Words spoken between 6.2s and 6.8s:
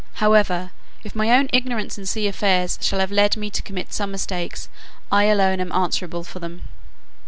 for them.